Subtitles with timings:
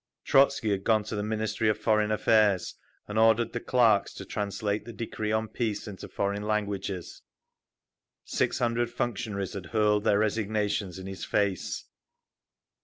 [0.25, 2.73] Trotzky had gone to the Ministry of Foreign Affairs
[3.07, 7.21] and ordered the clerks to translate the Decree on Peace into foreign languages;
[8.25, 11.85] six hundred functionaries had hurled their resignations in his face….